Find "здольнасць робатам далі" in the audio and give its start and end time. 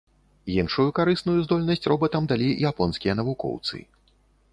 1.47-2.47